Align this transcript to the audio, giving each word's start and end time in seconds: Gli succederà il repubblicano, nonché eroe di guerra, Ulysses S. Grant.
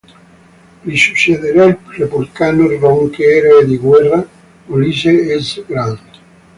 Gli 0.81 0.95
succederà 0.95 1.65
il 1.65 1.77
repubblicano, 1.85 2.67
nonché 2.75 3.23
eroe 3.35 3.67
di 3.67 3.77
guerra, 3.77 4.25
Ulysses 4.65 5.37
S. 5.43 5.63
Grant. 5.67 6.01